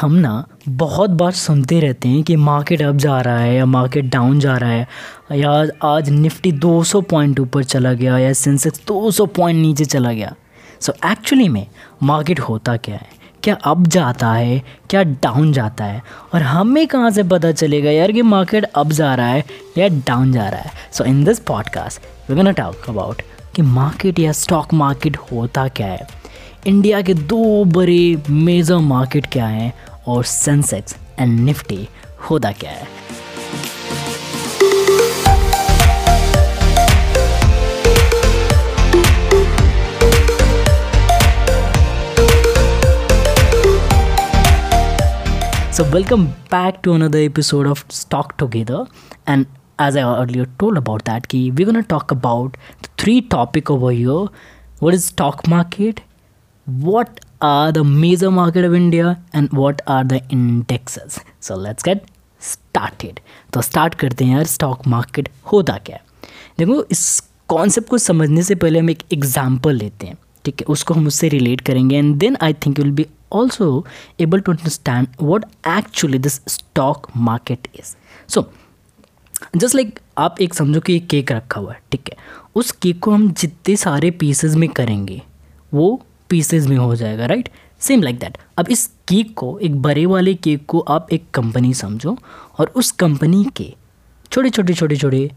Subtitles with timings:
[0.00, 4.04] हम ना बहुत बार सुनते रहते हैं कि मार्केट अप जा रहा है या मार्केट
[4.04, 4.88] डाउन जा रहा है,
[5.32, 10.34] या आज निफ्टी 200 पॉइंट ऊपर चला गया या सेंसेक्स 200 पॉइंट नीचे चला गया।
[10.80, 11.66] सो so एक्चुअली में
[12.02, 13.06] मार्केट होता क्या है?
[13.42, 14.62] क्या अप जाता है?
[14.90, 16.02] क्या डाउन जाता है?
[16.34, 19.44] और हमें कहाँ से पता चलेगा यार कि मार्केट अप जा रहा है
[19.78, 20.70] या डाउन जा रहा है?
[20.92, 23.22] So in this podcast we gonna talk about
[23.54, 26.20] कि मार्केट या स्टॉक मार्केट होता क्या है?
[26.66, 29.72] इंडिया के दो बड़े मेजर मार्केट क्या हैं?
[30.07, 31.87] और सेंसेक्स एंड निफ्टी
[32.29, 32.93] होता क्या है
[45.75, 48.87] So, welcome back to another episode of Stock Together.
[49.27, 49.45] And
[49.77, 53.91] as I earlier told about that, key, we're gonna talk about the three topic over
[53.91, 54.29] here.
[54.79, 55.99] What is stock market?
[56.65, 59.18] What are the major market of India?
[59.32, 61.18] And what are the indexes?
[61.40, 62.04] So, let's get
[62.42, 63.20] started.
[63.52, 66.02] तो start करते हैं यार stock market होता क्या है
[66.58, 70.94] देखो, इस concept को समझने से पहले हम एक एग्ज़ाम्पल लेते हैं, ठीक है उसको
[70.94, 73.84] हम उससे रिलेट करेंगे and then I think will be also
[74.20, 77.94] able to understand what actually this stock market is
[78.34, 78.50] so
[79.56, 82.16] just like आप एक समझो कि एक केक रखा हुआ है, ठीक है
[82.54, 85.20] उस केक को हम जितने सारे पीसेज में करेंगे,
[85.74, 87.48] वो पीसेज में हो जाएगा राइट
[87.80, 91.74] सेम लाइक दैट अब इस केक को, एक बड़े वाले केक को आप एक कंपनी
[91.74, 92.18] समझो
[92.58, 93.74] और उस कंपनी के
[94.32, 95.30] छोटे छोटे छोटे छोटे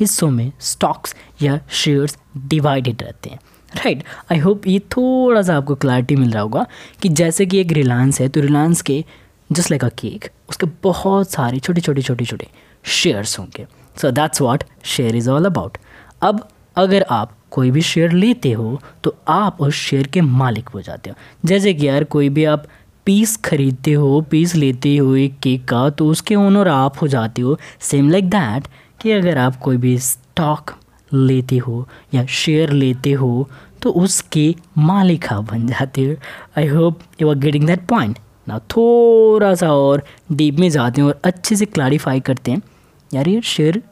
[0.00, 3.38] हिस्सों में स्टॉक्स या शेयर्स डिवाइडेड रहते हैं
[3.76, 6.66] राइट आई होप ये थोड़ा सा आपको क्लैरिटी मिल रहा होगा
[7.02, 9.04] कि जैसे कि एक रिलायंस है तो रिलायंस के
[9.52, 12.48] जस्ट लाइक अ केक उसके बहुत सारे छोटे छोटे छोटे छोटे
[12.84, 13.66] शेयर्स होंगे।
[14.02, 15.78] So that's what share is all about
[16.22, 20.80] अब अगर आप कोई भी शेयर लेते हो तो आप उस शेयर के मालिक हो
[20.82, 22.66] जाते हो। जैसे कि यार कोई भी आप
[23.06, 27.42] पीस खरीदते हो पीस लेते हो एक केक का तो उसके ओनर आप हो जाते
[27.42, 28.68] हो। सेम लाइक दैट
[29.00, 30.74] कि अगर आप कोई भी स्टॉक
[31.12, 33.48] लेते हो या शेयर लेते हो
[33.82, 36.14] तो उसके मालिक आप बन जाते हो।
[36.58, 40.02] I hope you are getting that point ना थोड़ा सा और
[40.32, 42.62] डीप में जाते हैं और अच्छे से क्लैरिफाई करते हैं।
[43.10, 43.82] यार ये शेयर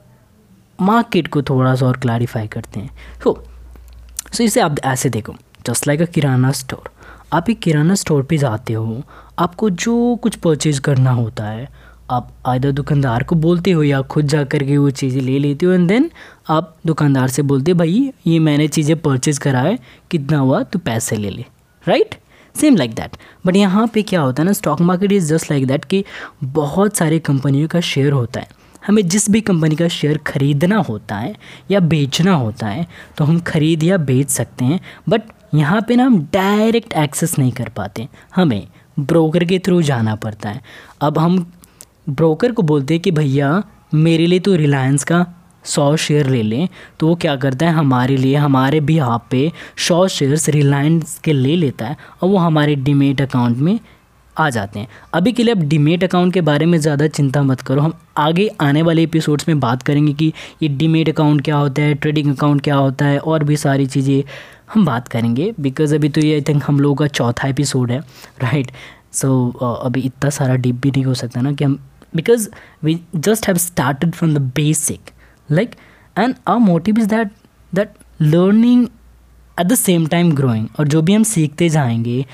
[0.79, 2.91] मार्केट को थोड़ा सा और क्लैरिफाई करते हैं।
[3.25, 3.43] सो
[4.33, 5.35] सो इसे आप ऐसे देखो
[5.67, 6.91] just like a kirana store
[7.33, 9.03] आप एक किराना स्टोर पे जाते हो,
[9.39, 11.69] आपको जो कुछ परचेज करना होता है,
[12.11, 15.67] आप आधा दुकानदार को बोलते हो या खुद जा कर के वो चीज़ें ले लेते
[15.67, 16.11] हो एंड देन
[16.51, 19.79] आप दुकानदार से बोलते हो, भाई, ये मैंने चीज़ें परचेज करा है,
[20.11, 21.45] कितना हुआ तो पैसे ले ले.
[21.85, 22.15] Right
[22.55, 23.17] same like that
[23.47, 26.05] but यहाँ पे क्या होता है ना stock market is just like that कि
[26.45, 28.49] बहुत सारे कंपनियों का शेयर होता है।
[28.83, 31.35] हमें जिस भी कंपनी का शेयर खरीदना होता है
[31.71, 32.87] या बेचना होता है
[33.19, 35.23] तो हम खरीद या बेच सकते हैं, बट
[35.55, 38.67] यहाँ पे ना हम डायरेक्ट एक्सेस नहीं कर पाते। हमें
[39.01, 40.61] ब्रोकर के थ्रू जाना पड़ता है।
[41.01, 41.45] अब हम
[42.09, 43.63] ब्रोकर को बोलते हैं कि भैया,
[43.95, 45.27] मेरे लिए तो रिलायंस का
[45.65, 46.69] सौ शेयर ले लें
[47.01, 51.33] तो वो क्या करता है, हमारे लिए, हमारे भी यहाँ पे सौ शेयर्स रिलायंस के
[51.33, 53.79] ले लेता है, और वो हमारे डीमेट अकाउंट में
[54.39, 57.61] आ जाते हैं। अभी के लिए अब डीमेट अकाउंट के बारे में ज़्यादा चिंता मत
[57.61, 60.33] करो। हम आगे आने वाले एपिसोड्स में बात करेंगे कि
[60.63, 64.23] ये डीमेट अकाउंट क्या होता है ट्रेडिंग अकाउंट क्या होता है और भी सारी चीज़ें
[64.75, 68.01] हम बात करेंगे। बिकॉज़ अभी तो ये आई थिंक हम लोगों का चौथा एपिसोड है
[68.43, 68.71] राइट
[69.13, 71.79] सो so, अभी इतना सारा डीप भी नहीं हो सकता ना कि हम
[72.17, 72.49] because
[72.85, 75.11] we just have started from the basic
[75.51, 75.75] like
[76.17, 77.31] and our motive is that
[77.73, 77.93] that
[78.23, 78.87] learning
[79.61, 82.25] at the same time growing और जो भी हम सीखते जाएँगे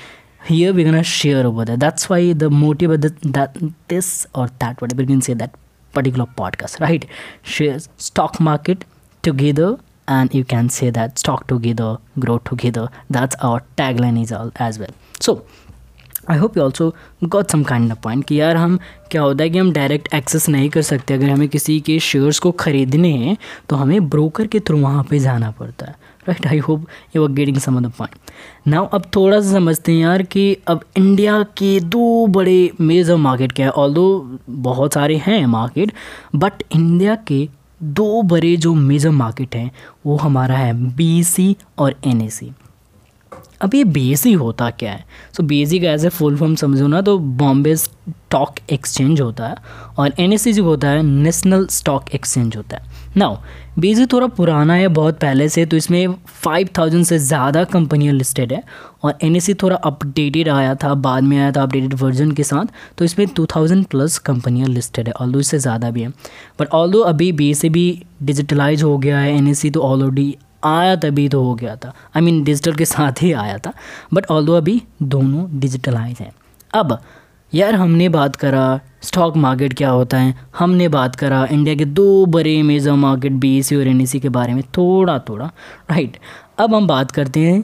[0.47, 4.47] here we're gonna share over there that's why the motive of the, that this or
[4.59, 5.51] that whatever you can say that
[5.93, 7.05] particular podcast right
[7.43, 8.85] shares stock market
[9.23, 9.77] together
[10.07, 14.79] and you can say that stock together grow together that's our tagline is all as
[14.79, 15.41] well so
[16.31, 16.93] I hope you also
[17.23, 18.77] got some kind of point कि यार हम
[19.11, 22.39] क्या होता है कि हम direct access नहीं कर सकते अगर हमें किसी के शेयर्स
[22.39, 23.37] को ख़रीदने हैं
[23.69, 27.31] तो हमें ब्रोकर के थ्रू वहाँ पे जाना पड़ता है right I hope you are
[27.31, 28.31] getting some of the point
[28.67, 33.51] now अब थोड़ा सा समझते हैं यार कि अब इंडिया के दो बड़े मेजर मार्केट
[33.51, 33.71] क्या है?
[33.71, 33.95] ऑल
[34.49, 35.91] बहुत सारे हैं मार्केट
[36.35, 37.49] बट इंडिया के
[37.83, 39.71] दो बड़े जो मेजर मार्केट हैं,
[40.05, 42.29] वो हमारा है बीसी और एन
[43.61, 45.05] अब ये बेसी होता क्या है?
[45.37, 49.55] सो बेसी का एज ए फुल फॉर्म समझो ना तो बॉम्बे स्टॉक एक्सचेंज होता है
[49.99, 53.37] और एन जो होता है नेशनल स्टॉक एक्सचेंज होता है। नाउ
[53.79, 58.53] बेसी थोड़ा पुराना है, बहुत पहले से तो इसमें फाइव थाउज़ेंड से ज़्यादा कंपनियाँ लिस्टेड
[58.53, 58.61] है
[59.03, 62.65] और एन थोड़ा अपडेटेड आया था, बाद में आया था अपडेटेड वर्जन के साथ
[62.97, 66.09] तो इसमें टू थाउज़ेंड प्लस कंपनियाँ लिस्टेड है ऑल इससे ज़्यादा भी है।
[66.59, 71.43] बट ऑल अभी बी भी डिजिटलाइज हो गया है एन तो ऑलरेडी आया तभी तो
[71.43, 73.73] हो गया था। आई मीन डिजिटल के साथ ही आया था।
[74.13, 76.31] बट ऑल अभी दोनों डिजिटलाइज हैं।
[76.73, 77.01] अब
[77.53, 80.35] यार हमने बात करा स्टॉक मार्केट क्या होता है?
[80.59, 84.53] हमने बात करा इंडिया के दो बड़े मेजर मार्केट बी सी और एन के बारे
[84.53, 85.45] में थोड़ा थोड़ा
[85.91, 86.17] राइट
[86.59, 87.63] अब हम बात करते हैं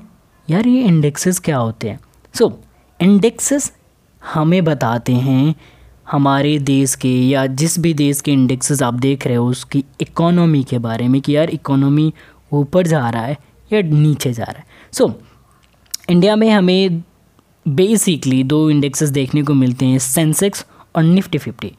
[0.49, 1.99] यार ये इंडेक्सेस क्या होते हैं?
[2.33, 2.53] सो so,
[3.01, 3.73] इंडेक्सेस
[4.33, 5.55] हमें बताते हैं
[6.11, 10.63] हमारे देश के या जिस भी देश के इंडेक्सेस आप देख रहे हो उसकी इकोनॉमी
[10.63, 12.13] के बारे में कि यार इकोनॉमी
[12.59, 13.37] ऊपर जा रहा है
[13.73, 15.13] या नीचे जा रहा है। सो so,
[16.09, 17.03] इंडिया में हमें
[17.67, 20.65] बेसिकली दो इंडेक्सेस देखने को मिलते हैं सेंसेक्स
[20.95, 21.71] और निफ्टी फिफ्टी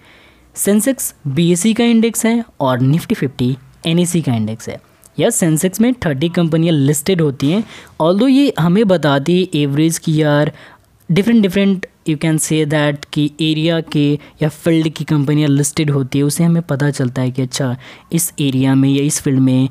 [0.55, 3.57] सेंसेक्स बी का इंडेक्स है और निफ्टी फिफ्टी
[3.87, 4.81] एन का इंडेक्स है।
[5.19, 7.65] या सेंसेक्स में थर्टी कंपनियाँ लिस्टेड होती हैं।
[8.01, 10.53] ऑल ये हमें बताती है एवरेज की यार
[11.11, 16.19] different different you can say that कि एरिया के या फ़ील्ड की कंपनियाँ लिस्टेड होती
[16.19, 17.77] है उसे हमें पता चलता है कि अच्छा
[18.13, 19.69] इस एरिया में या इस फ़ील्ड में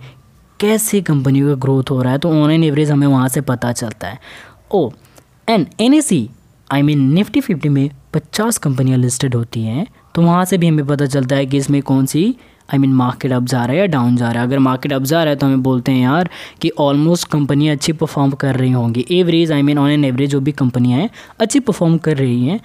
[0.63, 4.07] कैसे कंपनियों का ग्रोथ हो रहा है तो ऑनलाइन एवरेज हमें वहाँ से पता चलता
[4.07, 4.19] है।
[4.71, 4.89] ओ
[5.49, 6.01] and N
[6.69, 10.85] I mean Nifty fifty में पचास कंपनियाँ लिस्टेड होती हैं तो वहाँ से भी हमें
[10.87, 12.23] पता चलता है कि इसमें कौन सी
[12.73, 15.03] आई मीन मार्केट अप जा रहा है या डाउन जा रहा है। अगर मार्केट अप
[15.03, 16.29] जा रहा है तो हमें बोलते हैं यार
[16.61, 20.39] कि ऑलमोस्ट कंपनियाँ अच्छी परफॉर्म कर रही होंगी। Average I mean on an average जो
[20.39, 22.59] भी कंपनियाँ हैं, अच्छी परफॉर्म कर रही हैं,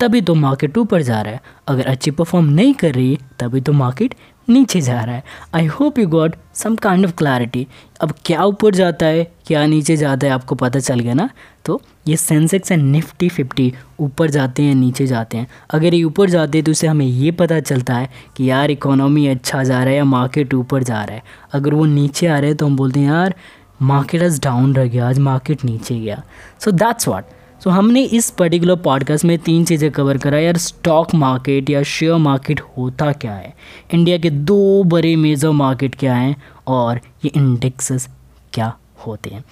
[0.00, 3.72] तभी तो मार्केट ऊपर जा रहा है। अगर अच्छी परफॉर्म नहीं कर रही, तभी तो
[3.72, 4.14] मार्केट
[4.48, 5.22] नीचे जा रहा है।
[5.54, 7.66] I hope you got some kind of clarity
[8.00, 11.28] अब क्या ऊपर जाता है, क्या नीचे जाता है, आपको पता चल गया ना?
[11.64, 16.30] तो ये सेंसेक्स एंड निफ्टी फिफ्टी ऊपर जाते हैं, नीचे जाते हैं। अगर ये ऊपर
[16.30, 19.90] जाते हैं तो उससे हमें ये पता चलता है कि यार इकोनॉमी अच्छा जा रहा
[19.90, 22.76] है या मार्केट ऊपर जा रहा है। अगर वो नीचे आ रहे हैं तो हम
[22.76, 23.34] बोलते हैं, यार
[23.82, 26.22] मार्केट आज डाउन रह गया, आज मार्केट नीचे गया।
[26.60, 27.24] सो दैट्स वाट
[27.64, 32.16] सो हमने इस पर्टिकुलर पॉडकास्ट में तीन चीज़ें कवर करा यार स्टॉक मार्केट या शेयर
[32.16, 33.54] मार्केट होता क्या है?
[33.94, 36.36] इंडिया के दो बड़े मेजर मार्केट क्या हैं?
[36.66, 38.08] और ये इंडेक्सेस
[38.52, 38.72] क्या
[39.06, 39.44] होते हैं?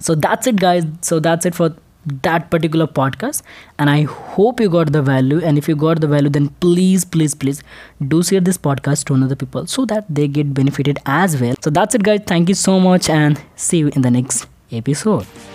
[0.00, 1.68] So that's it guys so that's it for
[2.08, 3.44] that particular podcast
[3.80, 7.06] and I hope you got the value and if you got the value then please
[7.06, 7.62] please please
[8.02, 11.70] do share this podcast to another people so that they get benefited as well so
[11.70, 15.51] that's it guys thank you so much and see you in the next episode